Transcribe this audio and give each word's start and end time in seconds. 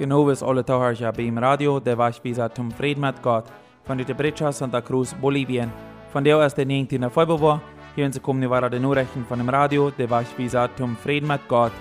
Wie 0.00 0.06
alle 0.42 0.64
Tage 0.64 1.12
beim 1.14 1.36
Radio, 1.36 1.78
der 1.78 1.94
bis 1.94 2.40
zum 2.54 2.70
Frieden 2.70 3.02
mit 3.02 3.20
Gott 3.20 3.44
von 3.84 3.98
der 3.98 4.14
Brecha 4.14 4.50
Santa 4.50 4.80
Cruz, 4.80 5.12
Bolivien. 5.12 5.70
Von 6.10 6.24
der 6.24 6.38
aus 6.38 6.54
der 6.54 6.64
19. 6.64 7.10
Februar, 7.10 7.60
hier 7.94 8.06
in 8.06 8.22
kommen 8.22 8.48
war 8.48 8.70
die 8.70 8.78
Nachrichten 8.78 9.26
von 9.26 9.38
dem 9.38 9.50
Radio, 9.50 9.90
der 9.90 10.06
bis 10.06 10.56
zum 10.74 10.96
Frieden 10.96 11.28
mit 11.28 11.46
Gott. 11.48 11.72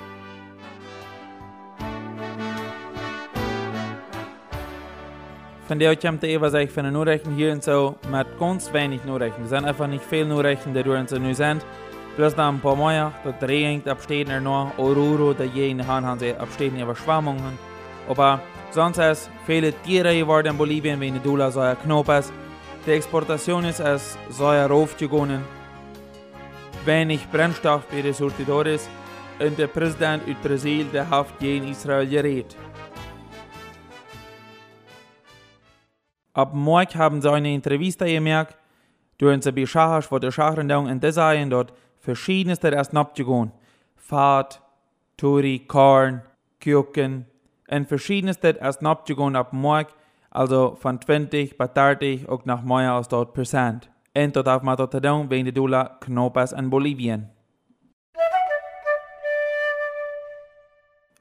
Von 5.65 5.79
der 5.79 5.95
kommt 5.95 6.21
der 6.21 6.35
Übersicht 6.35 6.73
von 6.73 6.83
den 6.83 6.95
Nachrichten 6.95 7.35
hier 7.35 7.53
und 7.53 7.63
so 7.63 7.95
mit 8.11 8.27
ganz 8.37 8.73
wenig 8.73 9.05
Nachrichten. 9.05 9.43
Es 9.43 9.51
sind 9.51 9.63
einfach 9.63 9.87
nicht 9.87 10.03
viele 10.03 10.25
Nachrichten, 10.25 10.73
die 10.73 10.83
durch 10.83 10.99
uns 10.99 11.11
neu 11.13 11.33
sind. 11.33 11.65
Bloß 12.17 12.35
dann 12.35 12.55
ein 12.55 12.59
paar 12.59 12.75
Mal, 12.75 13.13
dort 13.23 13.41
regnet, 13.43 13.87
absteht 13.87 14.27
er 14.27 14.41
noch, 14.41 14.77
Oruro, 14.77 15.31
in 15.31 15.77
der 15.77 15.87
Hand 15.87 16.05
haben 16.05 16.19
sie 16.19 16.33
absteht 16.35 16.73
Überschwemmungen. 16.77 17.68
Aber 18.09 18.41
sonst 18.71 19.29
viele 19.45 19.71
Tiere 19.71 20.17
geworden 20.17 20.47
in 20.47 20.57
Bolivien, 20.57 20.99
wie 20.99 21.11
Dula 21.11 21.51
soja 21.51 21.75
Knopes. 21.75 22.33
Die 22.85 22.91
Exportation 22.91 23.63
ist 23.65 23.81
als 23.81 24.17
soja 24.29 24.65
raufgegangen. 24.65 25.43
Wenig 26.85 27.27
Brennstoff 27.31 27.85
bei 27.85 28.01
den 28.01 28.15
Surtidores. 28.15 28.89
Und 29.39 29.59
der 29.59 29.67
Präsident 29.67 30.27
in 30.27 30.35
Brasil, 30.41 30.85
der 30.85 31.07
hat 31.07 31.27
gegen 31.39 31.67
Israel 31.67 32.07
geredet. 32.07 32.57
Ab 36.33 36.53
morgen 36.53 36.95
haben 36.95 37.21
sie 37.21 37.31
eine 37.31 37.53
Intervista 37.53 38.05
gemerkt, 38.05 38.57
durch 39.19 39.43
sie 39.43 39.51
Beschacher, 39.51 40.09
wo 40.09 40.17
der 40.17 40.31
Schachrendung 40.31 40.87
in 40.87 40.99
Design 40.99 41.51
dort 41.51 41.73
verschiedenste 41.99 42.69
erst 42.69 42.95
abgegangen. 42.95 43.51
Fahrt, 43.95 44.61
Turi, 45.15 45.59
Korn, 45.59 46.23
Küken, 46.59 47.25
en 47.69 47.85
verschiedenste 47.85 48.61
als 48.61 48.79
napgegaan 48.79 49.35
ab 49.35 49.51
morgen, 49.51 49.93
also 50.29 50.75
von 50.75 50.99
20 50.99 51.57
bis 51.57 51.67
30 51.73 52.27
ook 52.27 52.45
nach 52.45 52.63
meer 52.63 52.91
als 52.91 53.07
dort 53.07 53.33
procent. 53.33 53.89
En 54.11 54.31
tot 54.31 54.47
af 54.47 54.61
maar 54.61 54.75
tot 54.75 54.91
te 54.91 54.99
doen 54.99 55.27
wegen 55.27 55.45
de 55.45 55.51
dollar 55.51 55.97
knopas 55.99 56.51
in 56.51 56.69
Bolivien. 56.69 57.29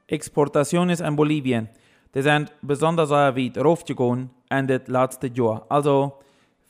Exportaciones 0.05 0.99
in 0.99 1.15
Bolivien. 1.15 1.69
Die 2.13 2.21
sind 2.21 2.51
besonders 2.61 3.09
sehr 3.09 3.35
weit 3.35 3.57
raufgegangen 3.57 4.29
in 4.49 4.67
das 4.67 4.87
letzte 4.87 5.27
Jahr. 5.27 5.65
Also 5.69 6.17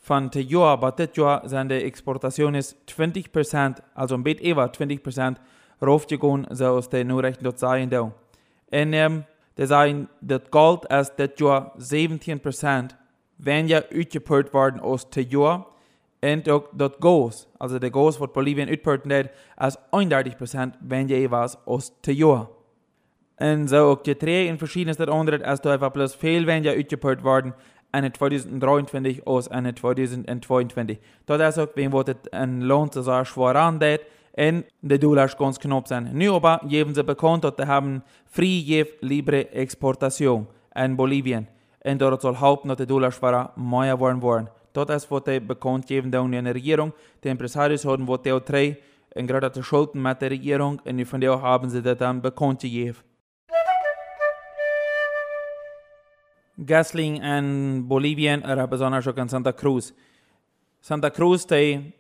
von 0.02 0.30
dem 0.30 0.48
Jahr 0.48 0.78
bis 0.78 0.96
das 0.96 1.16
Jahr 1.16 1.48
sind 1.48 1.70
die 1.70 1.84
Exportationen 1.84 2.62
20%, 2.62 3.82
also 3.94 4.16
ein 4.16 4.24
bisschen 4.24 4.46
über 4.46 4.66
20% 4.66 5.38
raufgegangen, 5.82 6.48
so 6.50 6.66
aus 6.66 6.90
den 6.90 7.08
Nachrichten 7.08 7.44
dort 7.46 7.60
sagen. 7.60 7.94
Und 7.94 8.14
ähm, 8.94 9.24
zijn 9.68 10.10
dat 10.20 10.42
gold 10.50 10.88
als 10.88 11.16
dit 11.16 11.40
jaar 11.40 11.72
17% 12.92 12.96
weniger 13.36 13.88
uitgepunt 13.92 14.50
worden 14.52 14.82
als 14.82 15.06
te 15.10 15.26
jaar. 15.28 15.64
En 16.20 16.48
ook 16.48 16.70
dat 16.72 16.96
goos, 17.00 17.48
also 17.58 17.78
de 17.78 17.92
goos 17.92 18.18
wat 18.18 18.34
Bolivien 18.34 18.68
uitpunt 18.68 19.06
net, 19.06 19.32
als 19.56 19.78
31% 19.78 19.80
weniger 20.88 21.30
was 21.30 21.56
als 21.66 21.92
te 22.02 22.16
jaar. 22.16 22.48
En 23.36 23.68
zo 23.68 23.90
ook 23.90 24.04
de 24.04 24.18
twee 24.18 24.46
in 24.46 24.58
verschillende 24.58 25.06
andere, 25.06 25.46
als 25.46 25.60
einfach 25.60 25.92
plus 25.92 26.16
veel 26.16 26.44
weniger 26.44 26.76
uitgepunt 26.76 27.22
worden 27.22 27.56
in 27.92 28.12
2023 28.12 29.26
als 29.26 29.48
in 29.48 29.74
2022. 29.74 30.98
Dat 31.26 31.40
is 31.40 31.58
ook, 31.58 31.72
wenn 31.74 31.92
het 31.92 32.18
een 32.22 32.66
loon 32.66 32.92
zo 32.92 33.24
zwaar 33.24 33.56
aan 33.56 33.78
deed, 33.78 34.02
en 34.34 34.64
de 34.82 34.98
dollars 34.98 35.36
ganz 35.36 35.60
knapp 35.60 35.88
sind. 35.88 36.14
Nu 36.14 36.36
aber 36.36 36.62
geben 36.68 36.94
sie 36.94 37.04
bekannt, 37.04 37.44
dass 37.44 37.56
sie 37.58 37.68
haben 37.68 38.04
free 38.26 38.86
libre 39.02 39.52
Exportation 39.52 40.48
in 40.76 40.96
Bolivien. 40.96 41.48
Und 41.84 42.02
dort 42.02 42.22
soll 42.22 42.40
haupten, 42.40 42.68
dass 42.68 42.78
die 42.78 42.86
Dollars 42.86 43.20
mehr 43.56 44.00
worden 44.00 44.22
wollen. 44.22 44.50
Das 44.74 44.90
ist, 44.90 45.12
was 45.12 45.24
sie 45.26 45.40
bekannt 45.40 45.88
geben 45.88 46.12
der 46.12 46.24
Regierung. 46.54 46.94
Die 47.24 47.30
Impresarios 47.30 47.86
haben, 47.86 48.08
was 48.08 48.22
die 48.22 48.38
drei, 48.46 48.78
gerade 49.16 49.50
die 49.50 49.64
Schulden 49.64 50.02
mit 50.02 50.22
der 50.22 50.32
Regierung, 50.32 50.80
und 50.86 51.06
von 51.06 51.22
der 51.22 51.42
haben 51.42 51.70
sie 51.70 51.82
das 51.82 51.98
dann 51.98 52.22
bekannt 52.22 52.62
gegeben. 52.62 52.98
Gasling 56.66 57.22
in 57.22 57.88
Bolivien, 57.88 58.44
oder 58.44 58.68
besonders 58.68 59.08
auch 59.08 59.16
in 59.16 59.30
Santa 59.30 59.54
Cruz. 59.54 59.94
Santa 60.82 61.10
Cruz, 61.10 61.48
die 61.48 61.94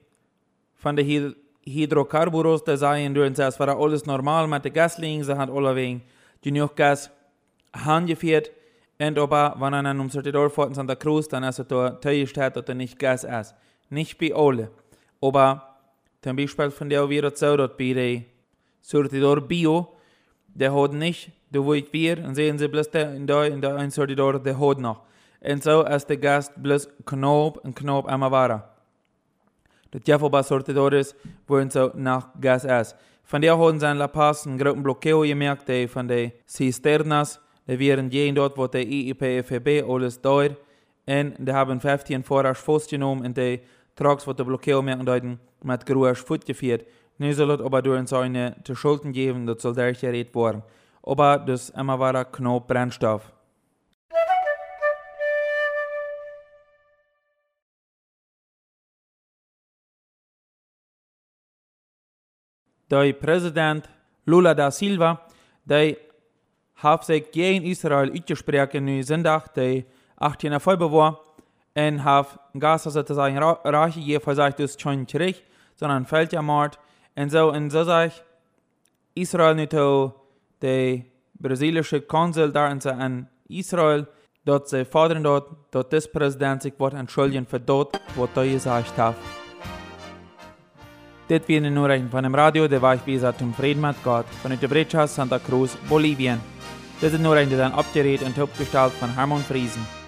von 0.75 0.95
der 0.95 1.05
hier 1.05 1.33
hydrocarburos 1.73 2.63
te 2.63 2.77
zijn 2.77 3.13
doen 3.13 3.35
ze 3.35 3.51
voor 3.51 3.75
alles 3.75 4.03
normaal 4.03 4.47
met 4.47 4.63
de 4.63 4.69
gasling 4.73 5.25
ze 5.25 5.33
had 5.33 5.49
alle 5.49 5.73
wegen 5.73 6.03
genoeg 6.41 6.71
gas 6.75 7.09
handgeführt 7.71 8.51
und 8.97 9.17
aber 9.17 9.55
wenn 9.59 9.73
er 9.73 9.83
dann 9.83 9.99
um 9.99 10.09
solche 10.09 10.31
Dorf 10.31 10.57
in 10.57 10.73
Santa 10.73 10.95
Cruz 10.95 11.27
dann 11.27 11.43
ist 11.43 11.59
er 11.59 11.65
da 11.65 11.89
Teilstadt 11.89 12.57
oder 12.57 12.73
nicht 12.73 12.99
Gas 12.99 13.23
ist 13.23 13.55
nicht 13.89 14.17
bei 14.17 14.33
alle 14.33 14.69
aber 15.21 15.63
zum 16.21 16.35
Beispiel 16.35 16.71
von 16.71 16.89
der 16.89 17.09
wir 17.09 17.31
so 17.35 17.57
dort 17.57 17.77
bei 17.77 17.93
der 17.93 18.21
Surtidor 18.81 19.41
Bio 19.41 19.87
der 20.47 20.73
hat 20.73 20.93
nicht 20.93 21.31
du 21.51 21.65
wo 21.65 21.73
ich 21.73 21.91
wir 21.93 22.17
und 22.25 22.35
sehen 22.35 22.57
sie 22.57 22.67
bloß 22.67 22.89
der 22.91 23.13
in 23.15 23.27
der 23.27 23.45
in 23.45 23.61
der 23.61 23.75
ein 23.75 23.91
Surtidor 23.91 24.39
der 24.39 24.59
hat 24.59 24.79
noch. 24.79 25.01
Und 25.41 25.63
so 25.63 25.83
ist 25.83 26.09
der 26.09 26.17
Gast 26.17 26.51
bloß 26.61 26.89
Knob 27.05 27.57
und 27.63 27.75
Knob 27.75 28.05
einmal 28.07 28.31
war 28.31 28.75
de 29.93 30.01
Jeffoba 30.03 30.43
sortidores 30.43 31.15
wollen 31.47 31.69
so 31.69 31.91
nach 31.95 32.29
Gas. 32.39 32.95
Von 33.23 33.41
der 33.41 33.57
haben 33.57 33.79
sie 33.79 33.89
in 33.89 33.97
La 33.97 34.07
Paz 34.07 34.47
einen 34.47 34.57
großen 34.57 34.81
Blockeo 34.81 35.21
gemerkt, 35.21 35.67
die 35.67 35.87
von 35.87 36.07
den 36.07 36.31
Cisternas, 36.47 37.39
die 37.67 37.77
wären 37.77 38.09
jeden 38.09 38.35
dort, 38.35 38.57
wo 38.57 38.67
der 38.67 38.81
IIPFB 38.81 39.83
alles 39.87 40.19
dauert, 40.21 40.57
und 41.05 41.35
die 41.37 41.53
haben 41.53 41.79
15 41.79 42.23
Vorrasch 42.23 42.59
festgenommen 42.59 43.25
und 43.25 43.37
die 43.37 43.59
Trucks, 43.95 44.25
wo 44.25 44.33
der 44.33 44.43
Blockeo 44.43 44.81
merken, 44.81 45.39
mit 45.63 45.85
Gruasch 45.85 46.23
Foot 46.23 46.45
geführt. 46.45 46.85
Nu 47.17 47.31
soll 47.33 47.51
es 47.51 47.61
aber 47.61 47.81
durch 47.81 48.07
seine 48.07 48.55
zu 48.63 48.75
Schulden 48.75 49.11
geben, 49.11 49.45
das 49.45 49.61
soll 49.61 49.73
der 49.73 49.93
geredet 49.93 50.33
worden. 50.33 50.63
Aber 51.03 51.37
das 51.37 51.69
immer 51.71 51.99
war 51.99 52.15
ein 52.15 52.31
Knopf 52.31 52.67
Brennstoff. 52.67 53.31
Der 62.89 63.13
Präsident 63.13 63.89
Lula 64.25 64.53
da 64.53 64.71
Silva, 64.71 65.21
der 65.65 65.95
hat 66.75 67.05
sich 67.05 67.31
gegen 67.31 67.65
Israel 67.65 68.11
uitgesproken 68.11 68.85
nu 68.85 69.03
zondag, 69.03 69.47
de 69.53 69.85
18 70.17 70.59
februar, 70.59 71.19
en 71.73 72.03
hat 72.03 72.39
Gaza 72.53 72.89
sozusagen 72.89 73.37
Rache 73.37 73.99
gegeben, 73.99 74.23
versagt 74.23 74.59
es 74.59 74.79
schon 74.79 75.07
zurück, 75.07 75.35
sondern 75.75 76.05
fällt 76.05 76.33
ja 76.33 76.41
Mord. 76.41 76.79
Und 77.15 77.31
so, 77.31 77.51
und 77.51 77.69
so 77.69 77.83
sag 77.83 78.07
ich, 78.07 78.23
Israel 79.15 79.55
nicht 79.55 79.73
der 79.73 81.01
brasilianische 81.33 82.01
Konsul 82.01 82.51
da 82.51 82.71
in 82.71 83.27
Israel, 83.47 84.07
dort 84.45 84.69
sie 84.69 84.85
fordern 84.85 85.23
dort, 85.23 85.49
dort 85.71 85.91
das 85.91 86.11
Präsident 86.11 86.61
sich 86.61 86.79
wird 86.79 86.93
entschuldigen 86.93 87.45
für 87.45 87.59
dort, 87.59 87.99
was 88.15 88.29
er 88.35 88.45
gesagt 88.45 88.97
hat. 88.97 89.15
Dit 91.29 91.45
weer 91.45 91.63
een 91.63 91.73
Nachrichten 91.73 92.09
von 92.09 92.23
dem 92.23 92.33
Radio, 92.33 92.67
Frieden 93.53 93.81
mit 93.81 93.95
Gott 94.03 94.25
von 94.41 94.49
der 94.59 94.67
Brecha 94.67 95.05
Santa 95.05 95.37
Cruz, 95.37 95.77
Bolivien. 95.87 96.41
Diese 97.01 97.19
Nachrichten 97.19 97.55
sind 97.55 97.71
abgedreht 97.71 98.23
und 98.23 98.39
abgestellt 98.39 98.93
von 98.93 99.13
Hermann 99.13 99.43
Friesen. 99.43 99.98